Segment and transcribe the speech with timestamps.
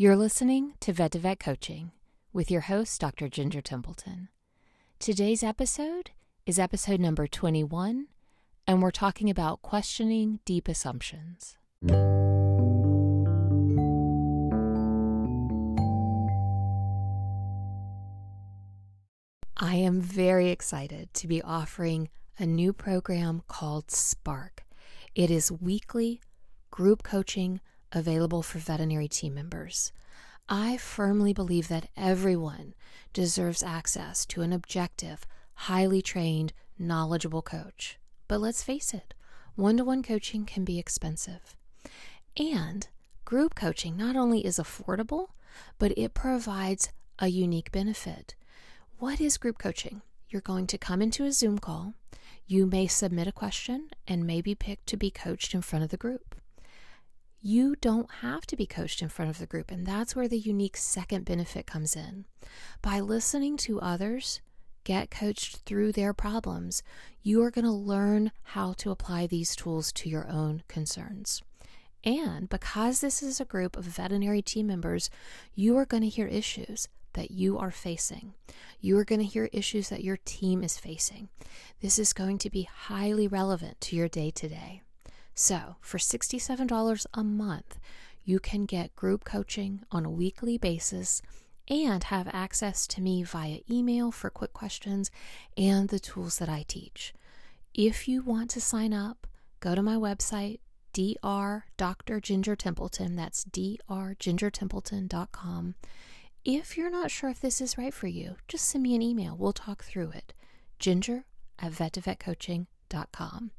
[0.00, 1.90] You're listening to Vet to Vet Coaching
[2.32, 3.28] with your host, Dr.
[3.28, 4.28] Ginger Templeton.
[5.00, 6.12] Today's episode
[6.46, 8.06] is episode number 21,
[8.64, 11.58] and we're talking about questioning deep assumptions.
[19.56, 22.08] I am very excited to be offering
[22.38, 24.64] a new program called Spark.
[25.16, 26.20] It is weekly
[26.70, 27.60] group coaching
[27.92, 29.92] available for veterinary team members.
[30.48, 32.74] I firmly believe that everyone
[33.12, 37.98] deserves access to an objective, highly trained, knowledgeable coach.
[38.28, 39.14] But let's face it,
[39.56, 41.56] one to one coaching can be expensive.
[42.38, 42.88] And
[43.24, 45.28] group coaching not only is affordable,
[45.78, 48.34] but it provides a unique benefit.
[48.98, 50.02] What is group coaching?
[50.28, 51.94] You're going to come into a Zoom call.
[52.46, 55.90] You may submit a question and may be picked to be coached in front of
[55.90, 56.36] the group
[57.40, 59.70] you don't have to be coached in front of the group.
[59.70, 62.24] And that's where the unique second benefit comes in.
[62.82, 64.40] By listening to others
[64.84, 66.82] get coached through their problems,
[67.22, 71.42] you are going to learn how to apply these tools to your own concerns.
[72.04, 75.10] And because this is a group of veterinary team members,
[75.54, 78.34] you are going to hear issues that you are facing.
[78.80, 81.28] You are going to hear issues that your team is facing.
[81.80, 84.82] This is going to be highly relevant to your day to day.
[85.40, 87.78] So, for $67 a month,
[88.24, 91.22] you can get group coaching on a weekly basis
[91.68, 95.12] and have access to me via email for quick questions
[95.56, 97.14] and the tools that I teach.
[97.72, 99.28] If you want to sign up,
[99.60, 100.58] go to my website,
[100.92, 101.66] Dr.
[101.76, 102.18] Dr.
[102.18, 103.14] Ginger Templeton.
[103.14, 105.74] That's drgingertempleton.com.
[106.44, 109.36] If you're not sure if this is right for you, just send me an email.
[109.36, 110.32] We'll talk through it.
[110.80, 111.26] Ginger
[111.60, 113.52] at vettovetcoaching.com.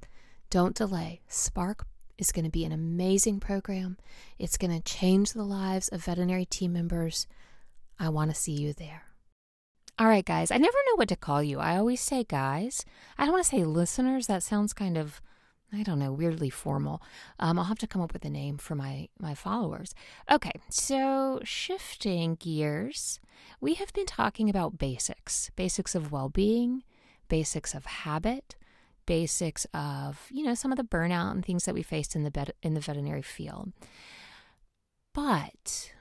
[0.49, 1.21] Don't delay.
[1.27, 1.85] Spark
[2.17, 3.97] is going to be an amazing program.
[4.39, 7.27] It's going to change the lives of veterinary team members.
[7.99, 9.03] I want to see you there.
[9.99, 11.59] All right, guys, I never know what to call you.
[11.59, 12.83] I always say guys.
[13.17, 14.27] I don't want to say listeners.
[14.27, 15.21] That sounds kind of,
[15.71, 17.01] I don't know, weirdly formal.
[17.37, 19.93] Um, I'll have to come up with a name for my, my followers.
[20.31, 23.19] Okay, so shifting gears,
[23.61, 26.83] we have been talking about basics basics of well being,
[27.27, 28.55] basics of habit,
[29.09, 32.29] basics of, you know, some of the burnout and things that we faced in the
[32.29, 33.73] vet- in the veterinary field.
[35.15, 35.91] But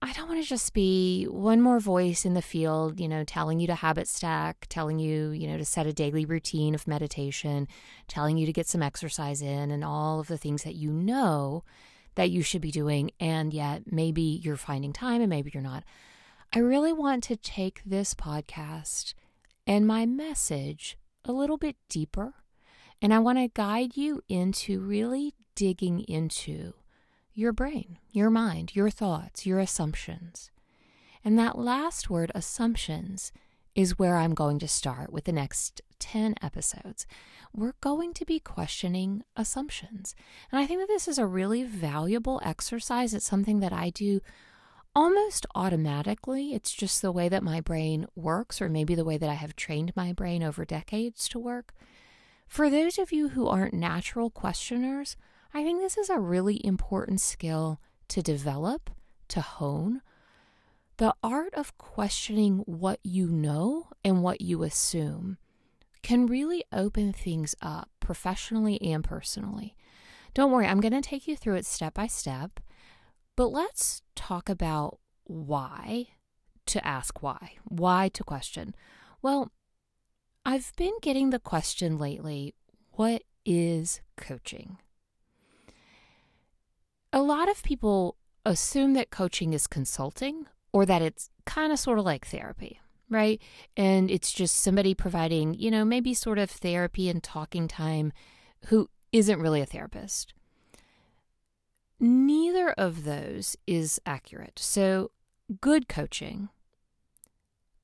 [0.00, 3.60] I don't want to just be one more voice in the field, you know, telling
[3.60, 7.68] you to habit stack, telling you, you know, to set a daily routine of meditation,
[8.08, 11.62] telling you to get some exercise in and all of the things that you know
[12.14, 15.84] that you should be doing and yet maybe you're finding time and maybe you're not.
[16.54, 19.12] I really want to take this podcast
[19.66, 22.34] and my message a little bit deeper.
[23.02, 26.74] And I want to guide you into really digging into
[27.34, 30.50] your brain, your mind, your thoughts, your assumptions.
[31.24, 33.32] And that last word, assumptions,
[33.74, 37.06] is where I'm going to start with the next 10 episodes.
[37.54, 40.14] We're going to be questioning assumptions.
[40.50, 43.14] And I think that this is a really valuable exercise.
[43.14, 44.20] It's something that I do
[44.94, 46.54] almost automatically.
[46.54, 49.56] It's just the way that my brain works, or maybe the way that I have
[49.56, 51.72] trained my brain over decades to work.
[52.46, 55.16] For those of you who aren't natural questioners,
[55.54, 58.90] I think this is a really important skill to develop,
[59.28, 60.02] to hone.
[60.96, 65.38] The art of questioning what you know and what you assume
[66.02, 69.76] can really open things up professionally and personally.
[70.34, 72.60] Don't worry, I'm going to take you through it step by step.
[73.40, 76.08] But let's talk about why
[76.66, 78.74] to ask why, why to question.
[79.22, 79.50] Well,
[80.44, 82.54] I've been getting the question lately
[82.90, 84.76] what is coaching?
[87.14, 91.98] A lot of people assume that coaching is consulting or that it's kind of sort
[91.98, 92.78] of like therapy,
[93.08, 93.40] right?
[93.74, 98.12] And it's just somebody providing, you know, maybe sort of therapy and talking time
[98.66, 100.34] who isn't really a therapist.
[102.00, 104.58] Neither of those is accurate.
[104.58, 105.10] So,
[105.60, 106.48] good coaching,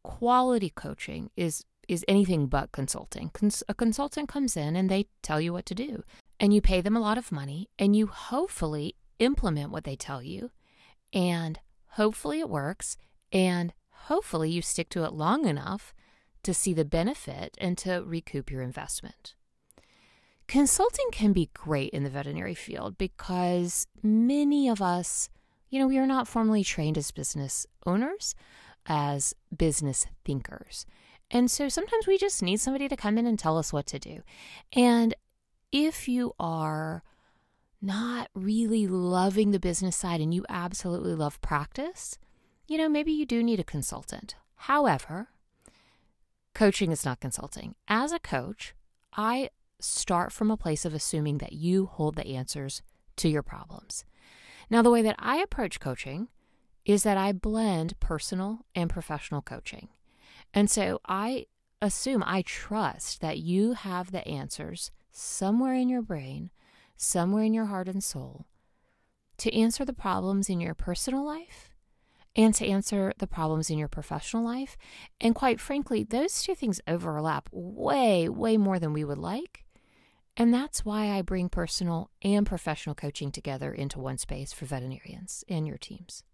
[0.03, 3.31] quality coaching is is anything but consulting.
[3.31, 6.03] Cons- a consultant comes in and they tell you what to do,
[6.41, 10.23] and you pay them a lot of money, and you hopefully implement what they tell
[10.23, 10.51] you,
[11.13, 11.61] and
[11.91, 12.97] hopefully it works,
[13.31, 15.95] and hopefully you stick to it long enough
[16.43, 19.35] to see the benefit and to recoup your investment.
[20.49, 25.29] Consulting can be great in the veterinary field because many of us,
[25.71, 28.35] you know, we are not formally trained as business owners,
[28.87, 30.87] as business thinkers.
[31.31, 33.99] And so sometimes we just need somebody to come in and tell us what to
[33.99, 34.23] do.
[34.73, 35.15] And
[35.73, 37.03] if you are
[37.83, 42.19] not really loving the business side and you absolutely love practice,
[42.69, 44.37] you know, maybe you do need a consultant.
[44.55, 45.29] However,
[46.55, 47.75] coaching is not consulting.
[47.89, 48.75] As a coach,
[49.17, 49.51] I
[49.81, 52.83] start from a place of assuming that you hold the answers
[53.17, 54.05] to your problems.
[54.71, 56.29] Now, the way that I approach coaching
[56.85, 59.89] is that I blend personal and professional coaching.
[60.55, 61.47] And so I
[61.83, 66.51] assume, I trust that you have the answers somewhere in your brain,
[66.97, 68.47] somewhere in your heart and soul,
[69.39, 71.71] to answer the problems in your personal life
[72.35, 74.77] and to answer the problems in your professional life.
[75.21, 79.66] And quite frankly, those two things overlap way, way more than we would like.
[80.37, 85.45] And that's why I bring personal and professional coaching together into one space for veterinarians
[85.49, 86.25] and your teams.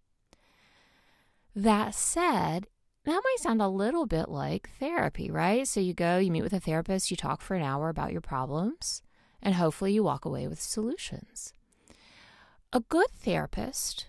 [1.55, 2.67] That said,
[3.05, 5.67] that might sound a little bit like therapy, right?
[5.69, 8.21] So you go, you meet with a therapist, you talk for an hour about your
[8.21, 9.03] problems,
[9.43, 11.53] and hopefully you walk away with solutions.
[12.73, 14.07] A good therapist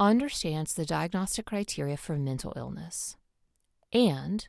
[0.00, 3.16] understands the diagnostic criteria for mental illness
[3.92, 4.48] and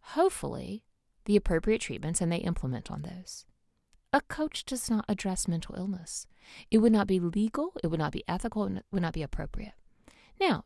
[0.00, 0.84] hopefully
[1.26, 3.44] the appropriate treatments and they implement on those.
[4.12, 6.26] A coach does not address mental illness.
[6.70, 9.74] It would not be legal, it would not be ethical, it would not be appropriate.
[10.40, 10.64] Now,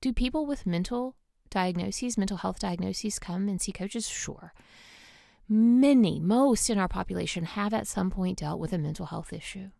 [0.00, 1.16] do people with mental
[1.50, 4.08] diagnoses, mental health diagnoses, come and see coaches?
[4.08, 4.54] Sure.
[5.48, 9.70] Many, most in our population have at some point dealt with a mental health issue.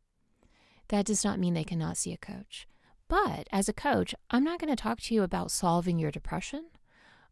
[0.89, 2.67] That does not mean they cannot see a coach.
[3.07, 6.67] But as a coach, I'm not going to talk to you about solving your depression,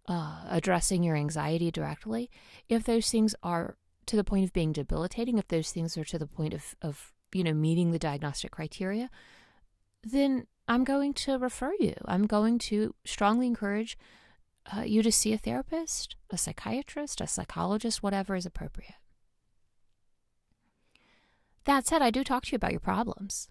[0.08, 2.30] uh, addressing your anxiety directly.
[2.68, 3.76] If those things are
[4.06, 7.12] to the point of being debilitating, if those things are to the point of, of
[7.32, 9.10] you know, meeting the diagnostic criteria,
[10.02, 11.94] then I'm going to refer you.
[12.04, 13.98] I'm going to strongly encourage
[14.74, 18.94] uh, you to see a therapist, a psychiatrist, a psychologist, whatever is appropriate.
[21.64, 23.48] That said, I do talk to you about your problems.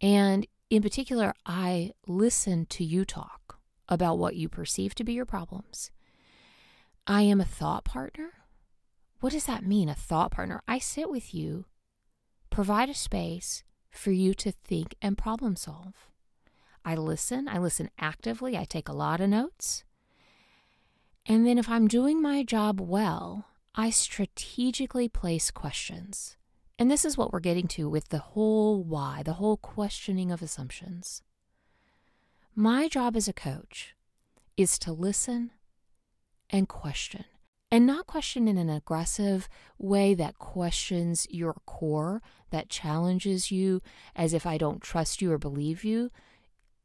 [0.00, 3.39] And in particular, I listen to you talk
[3.90, 5.90] about what you perceive to be your problems.
[7.06, 8.30] I am a thought partner.
[9.20, 10.62] What does that mean, a thought partner?
[10.66, 11.66] I sit with you,
[12.48, 16.08] provide a space for you to think and problem solve.
[16.84, 19.84] I listen, I listen actively, I take a lot of notes.
[21.26, 26.36] And then, if I'm doing my job well, I strategically place questions.
[26.78, 30.40] And this is what we're getting to with the whole why, the whole questioning of
[30.40, 31.22] assumptions.
[32.54, 33.94] My job as a coach
[34.56, 35.52] is to listen
[36.50, 37.24] and question,
[37.70, 39.48] and not question in an aggressive
[39.78, 42.20] way that questions your core,
[42.50, 43.80] that challenges you
[44.16, 46.10] as if I don't trust you or believe you,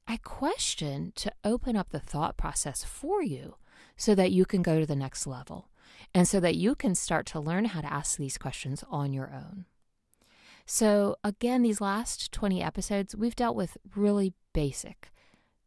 [0.08, 3.56] I question to open up the thought process for you
[3.98, 5.70] so that you can go to the next level
[6.14, 9.34] and so that you can start to learn how to ask these questions on your
[9.34, 9.66] own.
[10.68, 15.12] So, again, these last 20 episodes, we've dealt with really basic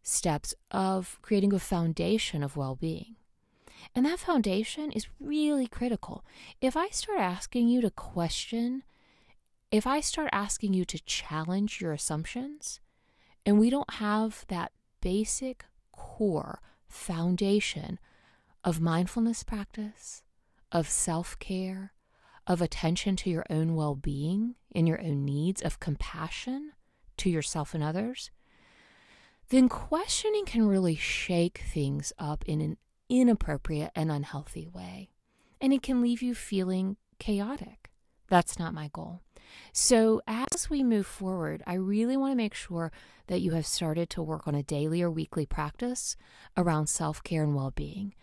[0.08, 3.16] steps of creating a foundation of well being.
[3.94, 6.24] And that foundation is really critical.
[6.60, 8.82] If I start asking you to question,
[9.70, 12.80] if I start asking you to challenge your assumptions,
[13.46, 17.98] and we don't have that basic core foundation
[18.64, 20.22] of mindfulness practice,
[20.72, 21.92] of self care,
[22.46, 26.72] of attention to your own well being and your own needs, of compassion
[27.18, 28.30] to yourself and others,
[29.50, 32.76] then questioning can really shake things up in an
[33.08, 35.10] inappropriate and unhealthy way.
[35.60, 37.90] And it can leave you feeling chaotic.
[38.28, 39.22] That's not my goal.
[39.72, 42.92] So, as we move forward, I really want to make sure
[43.28, 46.16] that you have started to work on a daily or weekly practice
[46.54, 48.14] around self care and well being.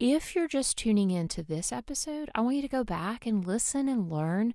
[0.00, 3.88] If you're just tuning into this episode, I want you to go back and listen
[3.88, 4.54] and learn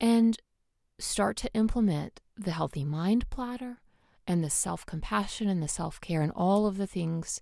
[0.00, 0.38] and
[1.00, 3.78] start to implement the healthy mind platter
[4.26, 7.40] and the self compassion and the self care and all of the things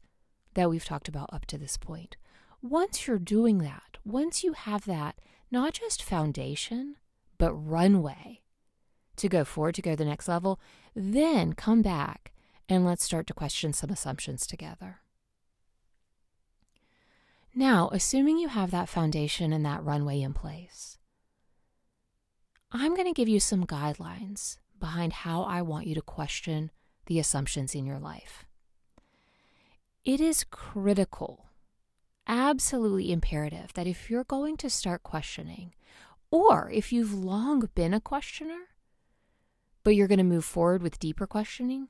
[0.55, 2.17] that we've talked about up to this point.
[2.61, 5.19] Once you're doing that, once you have that,
[5.51, 6.97] not just foundation,
[7.39, 8.41] but runway
[9.17, 10.61] to go forward, to go to the next level,
[10.95, 12.33] then come back
[12.69, 15.01] and let's start to question some assumptions together.
[17.55, 20.99] Now, assuming you have that foundation and that runway in place,
[22.71, 26.73] I'm going to give you some guidelines behind how I want you to question
[27.07, 28.45] the assumptions in your life.
[30.05, 31.47] It is critical,
[32.27, 35.73] absolutely imperative, that if you're going to start questioning
[36.33, 38.59] or if you've long been a questioner,
[39.85, 41.87] but you're going to move forward with deeper questioning,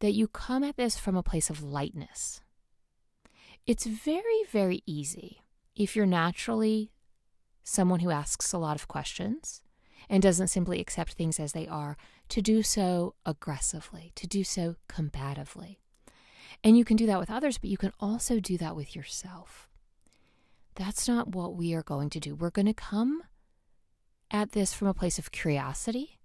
[0.00, 2.40] that you come at this from a place of lightness.
[3.66, 5.42] It's very, very easy
[5.74, 6.92] if you're naturally
[7.62, 9.60] someone who asks a lot of questions
[10.08, 11.96] and doesn't simply accept things as they are,
[12.28, 15.76] to do so aggressively, to do so combatively.
[16.62, 19.68] And you can do that with others, but you can also do that with yourself.
[20.74, 22.34] That's not what we are going to do.
[22.34, 23.22] We're going to come
[24.30, 26.18] at this from a place of curiosity,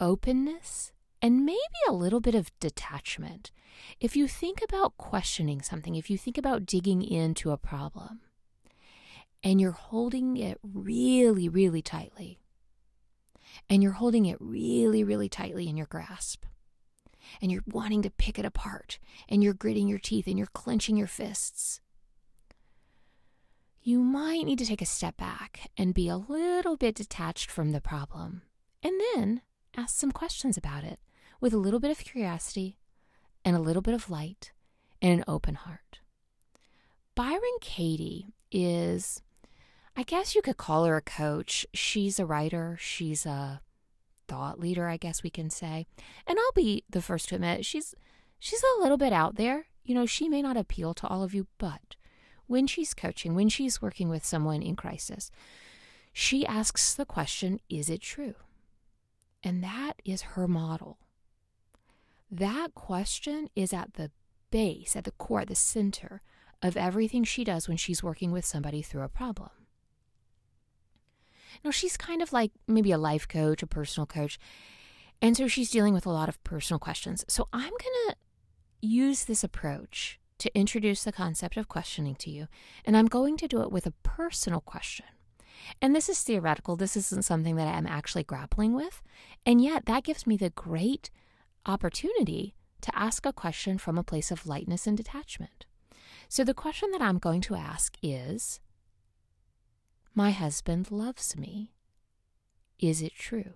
[0.00, 3.52] openness, and maybe a little bit of detachment.
[4.00, 8.20] If you think about questioning something, if you think about digging into a problem,
[9.44, 12.38] and you're holding it really, really tightly,
[13.68, 16.44] and you're holding it really, really tightly in your grasp,
[17.40, 20.96] and you're wanting to pick it apart, and you're gritting your teeth, and you're clenching
[20.96, 21.80] your fists,
[23.84, 27.72] you might need to take a step back and be a little bit detached from
[27.72, 28.42] the problem,
[28.82, 29.42] and then
[29.76, 31.00] ask some questions about it
[31.40, 32.78] with a little bit of curiosity
[33.44, 34.52] and a little bit of light
[35.00, 35.98] and an open heart.
[37.16, 39.20] Byron Katie is,
[39.96, 41.66] I guess you could call her a coach.
[41.74, 43.60] She's a writer, she's a
[44.26, 45.86] thought leader, I guess we can say.
[46.26, 47.94] And I'll be the first to admit she's
[48.38, 49.66] she's a little bit out there.
[49.84, 51.96] You know, she may not appeal to all of you, but
[52.46, 55.30] when she's coaching, when she's working with someone in crisis,
[56.12, 58.34] she asks the question, is it true?
[59.42, 60.98] And that is her model.
[62.30, 64.10] That question is at the
[64.50, 66.22] base, at the core, at the center
[66.62, 69.50] of everything she does when she's working with somebody through a problem.
[71.64, 74.38] Now, she's kind of like maybe a life coach, a personal coach,
[75.20, 77.24] and so she's dealing with a lot of personal questions.
[77.28, 78.16] So I'm going to
[78.80, 82.48] use this approach to introduce the concept of questioning to you,
[82.84, 85.06] and I'm going to do it with a personal question.
[85.80, 89.00] And this is theoretical, this isn't something that I'm actually grappling with,
[89.46, 91.10] and yet that gives me the great
[91.64, 95.66] opportunity to ask a question from a place of lightness and detachment.
[96.28, 98.60] So, the question that I'm going to ask is
[100.14, 101.72] My husband loves me.
[102.78, 103.54] Is it true?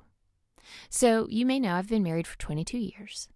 [0.89, 3.29] So, you may know I've been married for 22 years,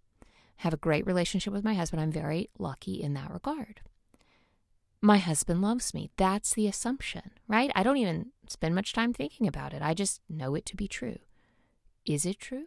[0.58, 2.02] have a great relationship with my husband.
[2.02, 3.80] I'm very lucky in that regard.
[5.00, 6.10] My husband loves me.
[6.16, 7.70] That's the assumption, right?
[7.74, 9.80] I don't even spend much time thinking about it.
[9.80, 11.18] I just know it to be true.
[12.04, 12.66] Is it true?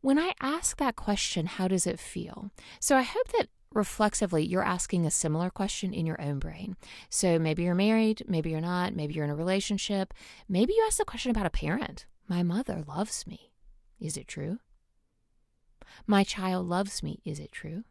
[0.00, 2.50] When I ask that question, how does it feel?
[2.78, 6.76] So I hope that reflexively you're asking a similar question in your own brain.
[7.08, 10.12] So maybe you're married, maybe you're not, maybe you're in a relationship.
[10.48, 12.06] Maybe you ask the question about a parent.
[12.28, 13.52] My mother loves me.
[14.00, 14.58] Is it true?
[16.06, 17.20] My child loves me.
[17.24, 17.84] Is it true?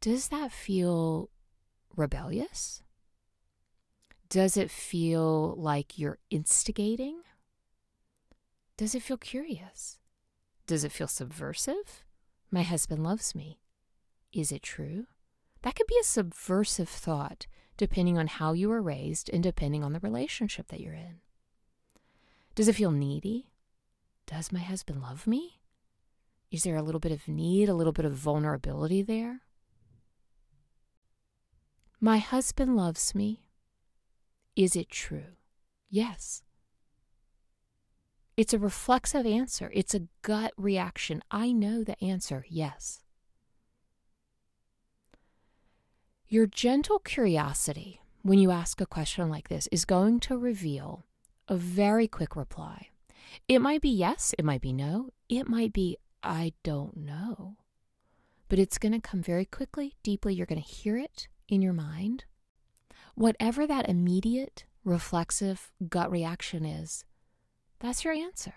[0.00, 1.30] Does that feel
[1.96, 2.82] rebellious?
[4.28, 7.20] Does it feel like you're instigating?
[8.76, 9.98] Does it feel curious?
[10.66, 12.04] Does it feel subversive?
[12.50, 13.61] My husband loves me.
[14.32, 15.06] Is it true?
[15.62, 17.46] That could be a subversive thought
[17.76, 21.20] depending on how you were raised and depending on the relationship that you're in.
[22.54, 23.48] Does it feel needy?
[24.26, 25.60] Does my husband love me?
[26.50, 29.40] Is there a little bit of need, a little bit of vulnerability there?
[32.00, 33.46] My husband loves me.
[34.54, 35.36] Is it true?
[35.88, 36.42] Yes.
[38.36, 39.70] It's a reflexive answer.
[39.74, 41.22] It's a gut reaction.
[41.30, 43.02] I know the answer, yes.
[46.32, 51.04] Your gentle curiosity when you ask a question like this is going to reveal
[51.46, 52.88] a very quick reply.
[53.48, 57.58] It might be yes, it might be no, it might be I don't know.
[58.48, 60.32] But it's going to come very quickly, deeply.
[60.32, 62.24] You're going to hear it in your mind.
[63.14, 67.04] Whatever that immediate, reflexive gut reaction is,
[67.78, 68.54] that's your answer.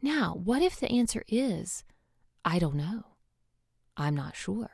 [0.00, 1.84] Now, what if the answer is,
[2.42, 3.04] I don't know?
[3.98, 4.73] I'm not sure.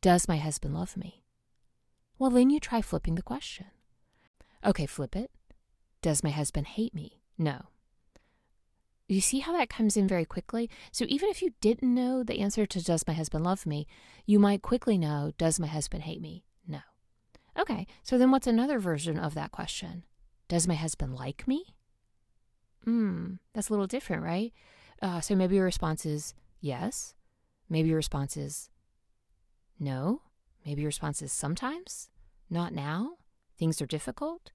[0.00, 1.24] Does my husband love me?
[2.18, 3.66] Well, then you try flipping the question.
[4.64, 5.30] Okay, flip it.
[6.02, 7.20] Does my husband hate me?
[7.36, 7.66] No.
[9.08, 10.70] You see how that comes in very quickly?
[10.92, 13.86] So even if you didn't know the answer to Does my husband love me,
[14.24, 16.44] you might quickly know Does my husband hate me?
[16.66, 16.80] No.
[17.58, 20.04] Okay, so then what's another version of that question?
[20.48, 21.74] Does my husband like me?
[22.84, 24.52] Hmm, that's a little different, right?
[25.02, 27.14] Uh, so maybe your response is yes.
[27.68, 28.69] Maybe your response is
[29.80, 30.22] no.
[30.64, 32.10] Maybe your response is sometimes,
[32.50, 33.12] not now.
[33.58, 34.52] Things are difficult.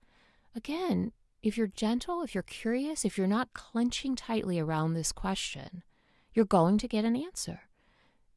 [0.56, 5.84] Again, if you're gentle, if you're curious, if you're not clenching tightly around this question,
[6.34, 7.62] you're going to get an answer.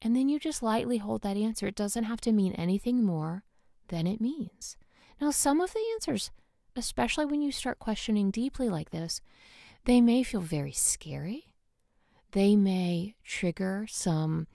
[0.01, 1.67] And then you just lightly hold that answer.
[1.67, 3.45] It doesn't have to mean anything more
[3.89, 4.77] than it means.
[5.21, 6.31] Now, some of the answers,
[6.77, 9.21] especially when you start questioning deeply like this,
[9.85, 11.49] they may feel very scary.
[12.33, 14.47] They may trigger some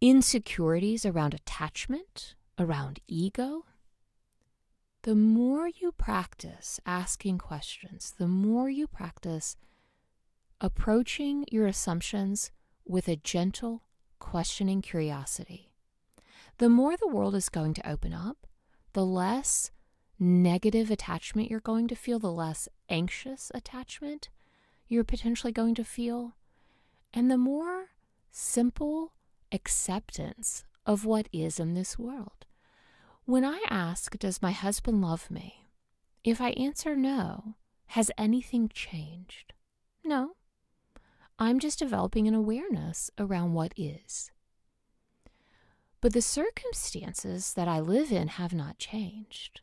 [0.00, 3.64] insecurities around attachment, around ego.
[5.02, 9.56] the more you practice asking questions, the more you practice
[10.60, 12.50] approaching your assumptions
[12.84, 13.82] with a gentle,
[14.18, 15.72] questioning curiosity,
[16.58, 18.46] the more the world is going to open up,
[18.92, 19.70] the less
[20.18, 24.28] negative attachment you're going to feel, the less anxious attachment
[24.86, 26.36] you're potentially going to feel,
[27.14, 27.86] and the more
[28.30, 29.14] simple
[29.52, 32.46] acceptance of what is in this world.
[33.24, 35.66] When I ask, Does my husband love me?
[36.24, 37.54] If I answer no,
[37.88, 39.52] has anything changed?
[40.04, 40.32] No.
[41.38, 44.30] I'm just developing an awareness around what is.
[46.00, 49.60] But the circumstances that I live in have not changed.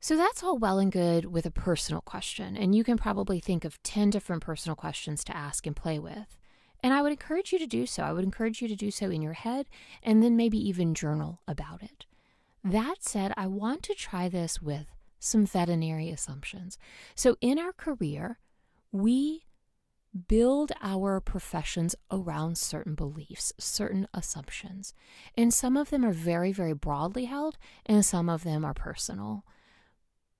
[0.00, 3.66] So that's all well and good with a personal question, and you can probably think
[3.66, 6.38] of 10 different personal questions to ask and play with.
[6.82, 8.02] And I would encourage you to do so.
[8.02, 9.66] I would encourage you to do so in your head
[10.02, 12.06] and then maybe even journal about it.
[12.64, 14.86] That said, I want to try this with
[15.18, 16.78] some veterinary assumptions.
[17.14, 18.38] So in our career,
[18.92, 19.44] we
[20.28, 24.92] build our professions around certain beliefs, certain assumptions.
[25.36, 29.44] And some of them are very, very broadly held, and some of them are personal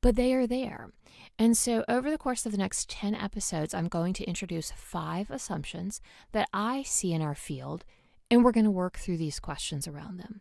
[0.00, 0.90] but they are there.
[1.38, 5.30] And so, over the course of the next 10 episodes, I'm going to introduce five
[5.30, 6.00] assumptions
[6.32, 7.84] that I see in our field,
[8.30, 10.40] and we're going to work through these questions around them.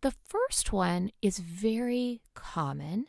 [0.00, 3.06] The first one is very common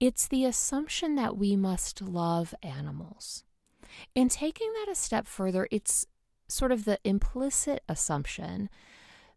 [0.00, 3.44] it's the assumption that we must love animals.
[4.16, 6.06] And taking that a step further, it's
[6.48, 8.70] sort of the implicit assumption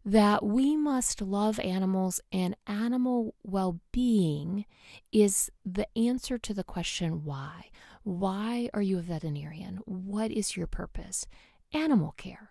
[0.04, 4.66] that we must love animals and animal well being
[5.12, 7.70] is the answer to the question why.
[8.02, 9.80] Why are you a veterinarian?
[9.86, 11.26] What is your purpose?
[11.72, 12.50] Animal care.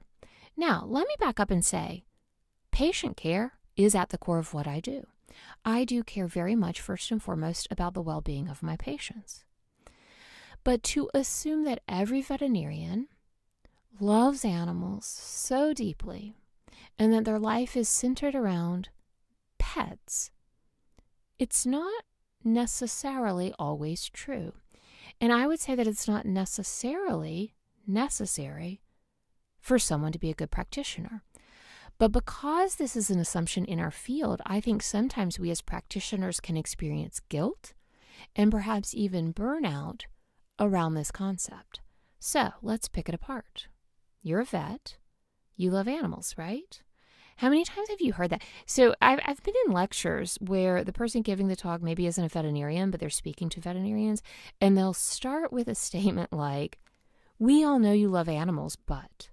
[0.58, 2.06] Now, let me back up and say
[2.72, 5.06] patient care is at the core of what I do.
[5.64, 9.46] I do care very much, first and foremost, about the well being of my patients.
[10.64, 13.08] But to assume that every veterinarian
[14.00, 16.36] loves animals so deeply
[16.98, 18.90] and that their life is centered around
[19.58, 20.32] pets,
[21.40, 22.04] it's not
[22.44, 24.54] necessarily always true.
[25.20, 27.56] And I would say that it's not necessarily
[27.88, 28.82] necessary
[29.60, 31.24] for someone to be a good practitioner.
[31.98, 36.40] But because this is an assumption in our field, I think sometimes we as practitioners
[36.40, 37.74] can experience guilt
[38.36, 40.02] and perhaps even burnout
[40.60, 41.82] around this concept.
[42.20, 43.68] So let's pick it apart.
[44.22, 44.98] You're a vet.
[45.56, 46.82] You love animals, right?
[47.38, 48.44] How many times have you heard that?
[48.66, 52.30] So I've, I've been in lectures where the person giving the talk maybe isn't a
[52.30, 54.22] veterinarian, but they're speaking to veterinarians,
[54.62, 56.80] and they'll start with a statement like,
[57.40, 59.30] We all know you love animals, but.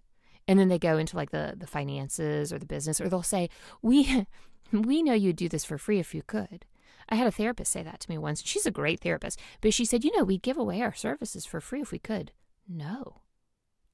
[0.48, 3.50] And then they go into like the, the finances or the business, or they'll say,
[3.82, 4.26] We
[4.72, 6.64] we know you'd do this for free if you could.
[7.08, 8.42] I had a therapist say that to me once.
[8.44, 11.60] She's a great therapist, but she said, You know, we'd give away our services for
[11.60, 12.32] free if we could.
[12.68, 13.20] No.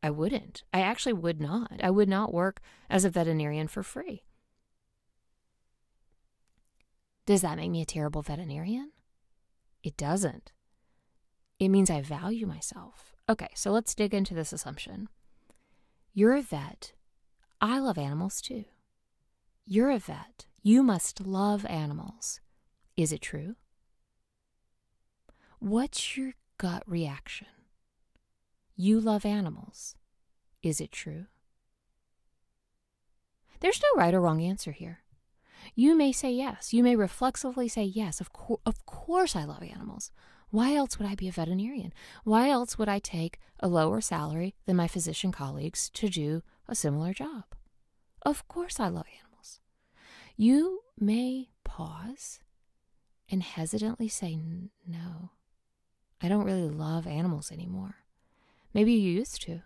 [0.07, 0.63] I wouldn't.
[0.73, 1.81] I actually would not.
[1.83, 4.23] I would not work as a veterinarian for free.
[7.27, 8.93] Does that make me a terrible veterinarian?
[9.83, 10.53] It doesn't.
[11.59, 13.17] It means I value myself.
[13.29, 15.09] Okay, so let's dig into this assumption.
[16.15, 16.93] You're a vet.
[17.61, 18.67] I love animals too.
[19.67, 20.47] You're a vet.
[20.63, 22.41] You must love animals.
[22.97, 23.57] Is it true?
[25.59, 27.49] What's your gut reaction?
[28.77, 29.97] You love animals.
[30.63, 31.27] Is it true?
[33.61, 35.01] There's no right or wrong answer here.
[35.75, 36.75] You may say yes.
[36.75, 38.21] You may reflexively say yes.
[38.21, 40.11] Of, co- of course, I love animals.
[40.51, 41.93] Why else would I be a veterinarian?
[42.25, 46.75] Why else would I take a lower salary than my physician colleagues to do a
[46.75, 47.45] similar job?
[48.23, 49.61] Of course, I love animals.
[50.37, 52.41] You may pause
[53.31, 54.39] and hesitantly say,
[54.87, 55.31] No,
[56.23, 57.97] I don't really love animals anymore.
[58.77, 59.63] Maybe you used to.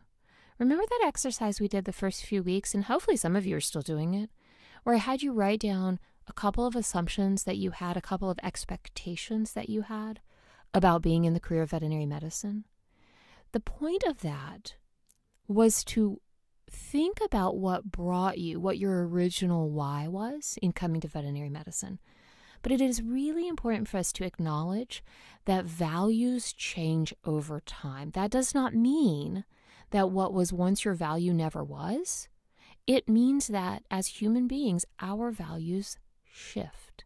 [0.60, 3.60] Remember that exercise we did the first few weeks, and hopefully some of you are
[3.60, 4.30] still doing it,
[4.84, 8.30] where I had you write down a couple of assumptions that you had, a couple
[8.30, 10.20] of expectations that you had
[10.72, 12.66] about being in the career of veterinary medicine?
[13.50, 14.76] The point of that
[15.48, 16.20] was to
[16.70, 21.98] think about what brought you, what your original why was in coming to veterinary medicine.
[22.62, 25.02] But it is really important for us to acknowledge
[25.46, 28.10] that values change over time.
[28.10, 29.44] That does not mean
[29.90, 32.28] that what was once your value never was.
[32.86, 37.04] It means that as human beings, our values shift.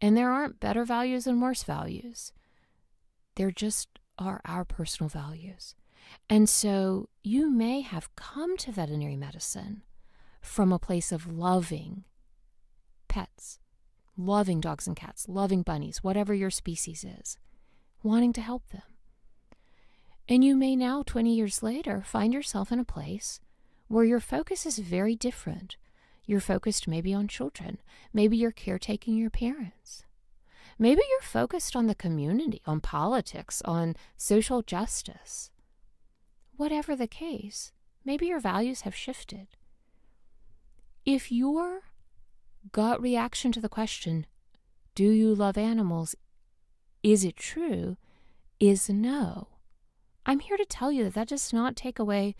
[0.00, 2.32] And there aren't better values and worse values,
[3.34, 5.74] there just are our personal values.
[6.28, 9.82] And so you may have come to veterinary medicine
[10.40, 12.04] from a place of loving
[13.08, 13.58] pets,
[14.18, 17.38] loving dogs and cats, loving bunnies, whatever your species is,
[18.02, 18.82] wanting to help them.
[20.28, 23.40] And you may now, 20 years later, find yourself in a place
[23.86, 25.76] where your focus is very different.
[26.26, 27.78] You're focused maybe on children.
[28.12, 30.04] Maybe you're caretaking your parents.
[30.78, 35.50] Maybe you're focused on the community, on politics, on social justice.
[36.56, 37.72] Whatever the case,
[38.04, 39.46] maybe your values have shifted.
[41.06, 41.87] If your
[42.72, 44.26] gut reaction to the question,
[44.94, 46.14] Do you love animals?
[47.02, 47.96] Is it true?
[48.60, 49.48] is no.
[50.26, 52.34] I'm here to tell you that that does not take away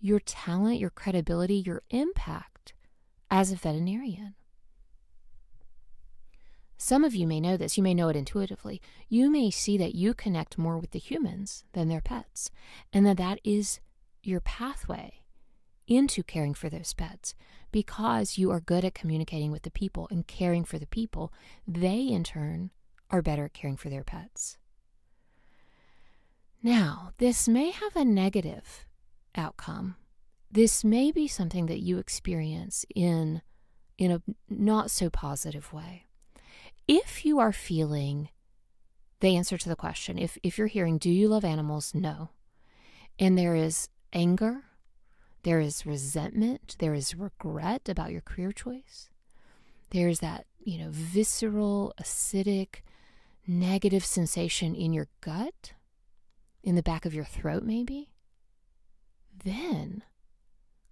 [0.00, 2.72] your talent, your credibility, your impact
[3.30, 4.34] as a veterinarian.
[6.78, 8.80] Some of you may know this, you may know it intuitively.
[9.08, 12.50] You may see that you connect more with the humans than their pets,
[12.92, 13.80] and that that is
[14.22, 15.22] your pathway
[15.86, 17.34] into caring for those pets
[17.72, 21.32] because you are good at communicating with the people and caring for the people.
[21.66, 22.70] They, in turn,
[23.10, 24.56] are better at caring for their pets.
[26.62, 28.86] Now, this may have a negative
[29.34, 29.96] outcome.
[30.50, 33.42] This may be something that you experience in,
[33.98, 36.06] in a not so positive way.
[36.88, 38.30] If you are feeling
[39.20, 41.94] the answer to the question, if, if you're hearing, Do you love animals?
[41.94, 42.30] No.
[43.18, 44.64] And there is anger,
[45.46, 49.08] there is resentment, there is regret about your career choice,
[49.90, 52.80] there's that, you know, visceral, acidic,
[53.46, 55.72] negative sensation in your gut
[56.64, 58.10] in the back of your throat, maybe,
[59.44, 60.02] then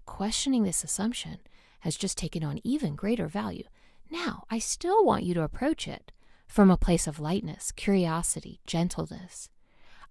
[0.07, 1.38] questioning this assumption
[1.81, 3.64] has just taken on even greater value.
[4.09, 6.12] Now, I still want you to approach it
[6.47, 9.49] from a place of lightness, curiosity, gentleness.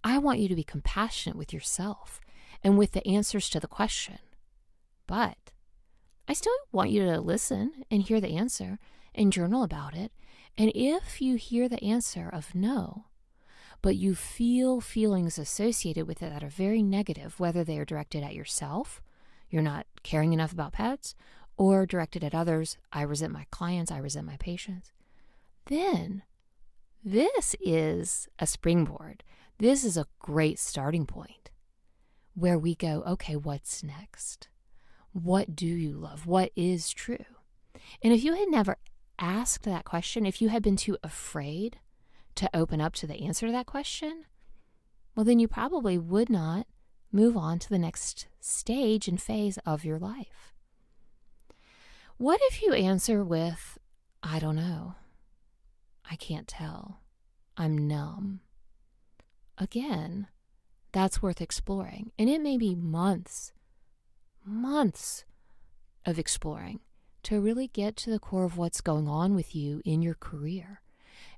[0.04, 2.20] I want you to be compassionate with yourself
[2.62, 4.20] and with the answers to the question.
[5.08, 5.52] But
[6.28, 8.80] I still want you to listen and hear the answer
[9.14, 10.12] and journal about it.
[10.58, 13.06] And if you hear the answer of no,
[13.82, 18.24] but you feel feelings associated with it that are very negative, whether they are directed
[18.24, 19.02] at yourself,
[19.50, 21.16] you're not caring enough about pets,
[21.58, 24.92] or directed at others, I resent my clients, I resent my patients,
[25.66, 26.24] then
[27.04, 29.24] this is a springboard.
[29.58, 31.52] This is a great starting point
[32.34, 34.48] where we go, okay, what's next?
[35.14, 36.26] What do you love?
[36.26, 37.26] What is true?
[38.02, 38.78] And if you had never
[39.20, 41.80] asked that question, if you had been too afraid
[42.36, 44.26] to open up to the answer to that question,
[45.16, 46.66] well, then you probably would not
[47.12, 50.54] move on to the next stage and phase of your life.
[52.18, 53.78] What if you answer with,
[54.24, 54.96] I don't know,
[56.10, 57.02] I can't tell,
[57.56, 58.42] I'm numb?
[59.58, 60.28] Again,
[60.92, 62.12] that's worth exploring.
[62.18, 63.53] And it may be months,
[64.46, 65.26] months
[66.06, 66.80] of exploring
[67.24, 70.82] to really get to the core of what's going on with you in your career.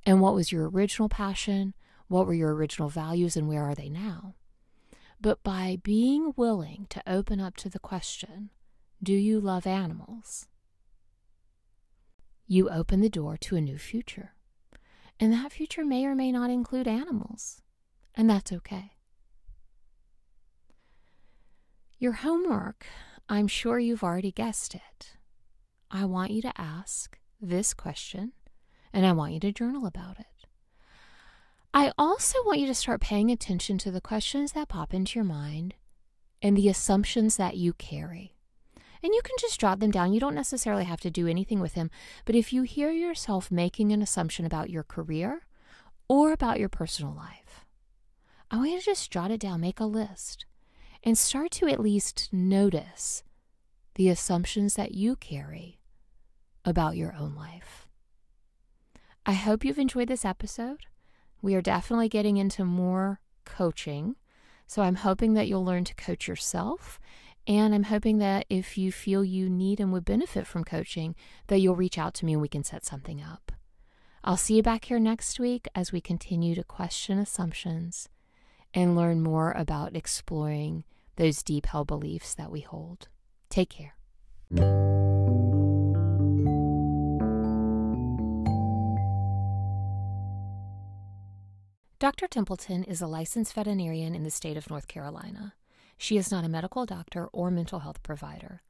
[0.06, 1.74] And what was your original passion?
[2.08, 4.36] What were your original values and where are they now?
[5.22, 8.50] But by being willing to open up to the question,
[9.02, 10.48] do you love animals?
[12.48, 14.34] You open the door to a new future.
[15.20, 17.62] And that future may or may not include animals.
[18.14, 18.95] And that's okay.
[21.98, 22.86] Your homework,
[23.30, 25.14] I'm sure you've already guessed it.
[25.90, 28.34] I want you to ask this question
[28.92, 30.26] and I want you to journal about it.
[31.74, 35.24] I also want you to start paying attention to the questions that pop into your
[35.24, 35.76] mind
[36.42, 38.36] and the assumptions that you carry.
[39.02, 40.12] And you can just jot them down.
[40.12, 41.90] You don't necessarily have to do anything with them.
[42.26, 45.46] But if you hear yourself making an assumption about your career
[46.10, 47.66] or about your personal life,
[48.52, 50.46] I want you to just jot it down, make a list,
[51.06, 53.24] and start to at least notice
[53.94, 55.80] the assumptions that you carry
[56.66, 57.88] about your own life.
[59.26, 60.88] I hope you've enjoyed this episode.
[61.42, 64.16] We are definitely getting into more coaching.
[64.66, 67.00] So I'm hoping that you'll learn to coach yourself.
[67.48, 71.16] And I'm hoping that if you feel you need and would benefit from coaching,
[71.48, 73.52] that you'll reach out to me and we can set something up.
[74.24, 78.10] I'll see you back here next week as we continue to question assumptions
[78.74, 80.84] and learn more about exploring
[81.16, 83.08] those deep held beliefs that we hold.
[83.50, 83.96] Take care.
[91.98, 92.28] Dr.
[92.28, 95.54] Templeton is a licensed veterinarian in the state of North Carolina.
[95.98, 98.62] She is not a medical doctor or mental health provider.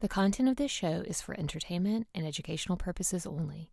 [0.00, 3.70] The content of this show is for entertainment and educational purposes only.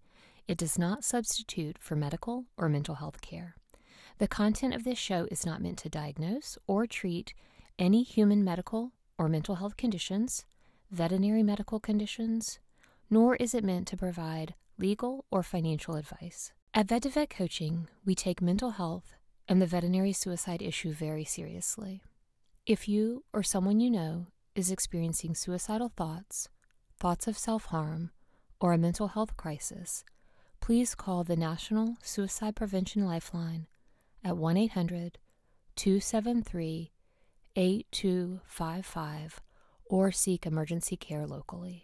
[0.47, 3.55] It does not substitute for medical or mental health care.
[4.17, 7.33] The content of this show is not meant to diagnose or treat
[7.77, 10.45] any human medical or mental health conditions,
[10.89, 12.60] veterinary medical conditions,
[13.10, 16.51] nor is it meant to provide legal or financial advice.
[16.73, 19.15] At Vet to Vet Coaching, we take mental health
[19.47, 22.01] and the veterinary suicide issue very seriously.
[22.65, 26.47] If you or someone you know is experiencing suicidal thoughts,
[26.97, 28.12] thoughts of self harm,
[28.60, 30.05] or a mental health crisis,
[30.62, 33.67] please call the National Suicide Prevention Lifeline
[34.23, 35.17] at 1 800
[35.75, 36.91] 273
[37.55, 39.41] 8255
[39.85, 41.79] or seek emergency care locally.